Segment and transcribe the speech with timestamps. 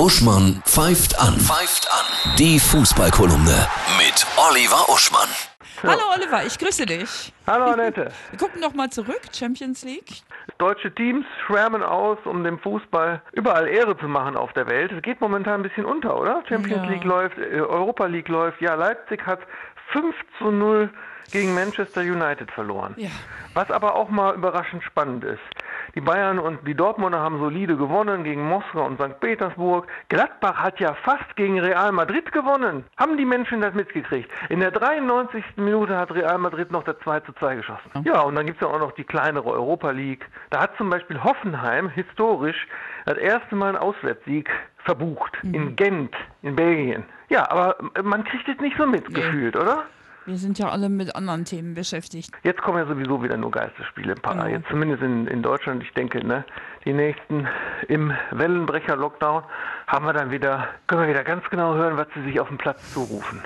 [0.00, 1.34] Uschmann pfeift an.
[1.38, 2.34] Pfeift an.
[2.38, 5.28] Die Fußballkolumne mit Oliver Uschmann.
[5.82, 7.34] Hallo Oliver, ich grüße dich.
[7.46, 8.10] Hallo Annette.
[8.30, 10.22] Wir gucken noch mal zurück, Champions League.
[10.56, 14.90] Deutsche Teams schwärmen aus, um dem Fußball überall Ehre zu machen auf der Welt.
[14.90, 16.42] Es geht momentan ein bisschen unter, oder?
[16.48, 16.90] Champions Ja.
[16.90, 18.62] League läuft, äh, Europa League läuft.
[18.62, 19.40] Ja, Leipzig hat
[19.92, 20.88] 5 zu 0
[21.30, 22.94] gegen Manchester United verloren.
[22.96, 23.10] Ja.
[23.52, 25.40] Was aber auch mal überraschend spannend ist.
[25.94, 29.18] Die Bayern und die Dortmunder haben solide gewonnen gegen Moskau und St.
[29.20, 29.86] Petersburg.
[30.08, 32.84] Gladbach hat ja fast gegen Real Madrid gewonnen.
[32.96, 34.30] Haben die Menschen das mitgekriegt?
[34.48, 35.44] In der 93.
[35.56, 37.90] Minute hat Real Madrid noch der 2 zu 2 geschossen.
[38.04, 40.26] Ja, und dann gibt es ja auch noch die kleinere Europa League.
[40.50, 42.68] Da hat zum Beispiel Hoffenheim historisch
[43.06, 44.50] das erste Mal einen Auswärtssieg
[44.84, 45.36] verbucht.
[45.42, 47.04] In Gent, in Belgien.
[47.28, 49.84] Ja, aber man kriegt es nicht so mitgefühlt, oder?
[50.26, 52.30] Wir sind ja alle mit anderen Themen beschäftigt.
[52.42, 54.46] Jetzt kommen ja sowieso wieder nur Geisterspiele im Park.
[54.46, 54.62] Genau.
[54.68, 55.82] Zumindest in, in Deutschland.
[55.82, 56.44] Ich denke, ne,
[56.84, 57.48] die nächsten
[57.88, 59.42] im Wellenbrecher-Lockdown
[59.86, 62.58] haben wir dann wieder, können wir wieder ganz genau hören, was sie sich auf dem
[62.58, 63.42] Platz zurufen.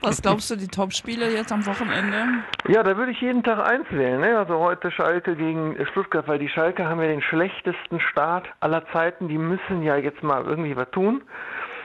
[0.00, 2.42] Was glaubst du, die Topspiele jetzt am Wochenende?
[2.68, 4.20] Ja, da würde ich jeden Tag eins wählen.
[4.20, 4.36] Ne?
[4.38, 9.28] Also heute Schalke gegen Stuttgart, weil die Schalke haben ja den schlechtesten Start aller Zeiten.
[9.28, 11.22] Die müssen ja jetzt mal irgendwie was tun.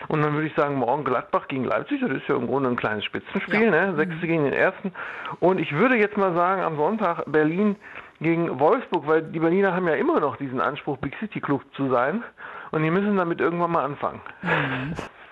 [0.08, 2.75] Und dann würde ich sagen, morgen Gladbach gegen Leipzig, das ist ja im Grunde ein
[2.75, 3.72] kleines Spitzenspiel, Ja.
[3.91, 3.95] ne?
[3.95, 4.94] Sechste gegen den ersten.
[5.39, 7.75] Und ich würde jetzt mal sagen, am Sonntag Berlin
[8.22, 11.89] gegen Wolfsburg, weil die Berliner haben ja immer noch diesen Anspruch, Big City Club zu
[11.89, 12.23] sein.
[12.72, 14.22] Und die müssen damit irgendwann mal anfangen.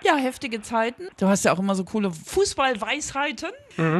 [0.02, 1.08] Ja, heftige Zeiten.
[1.18, 3.50] Du hast ja auch immer so coole Fußballweisheiten.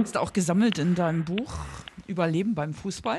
[0.02, 1.54] Ist auch gesammelt in deinem Buch
[2.06, 3.18] Überleben beim Fußball.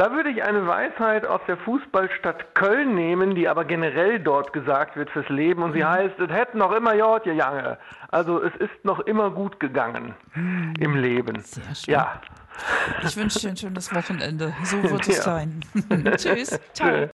[0.00, 4.96] Da würde ich eine Weisheit aus der Fußballstadt Köln nehmen, die aber generell dort gesagt
[4.96, 5.62] wird fürs Leben.
[5.62, 7.76] Und sie heißt, es hätte noch immer Jod gegangen.
[8.08, 10.14] Also es ist noch immer gut gegangen
[10.78, 11.40] im Leben.
[11.40, 11.92] Sehr schön.
[11.92, 12.18] Ja.
[13.02, 14.54] Ich wünsche dir ein schönes Wochenende.
[14.64, 15.22] So wird es Ja.
[15.22, 15.60] sein.
[16.16, 16.58] Tschüss.
[16.72, 17.06] Ciao.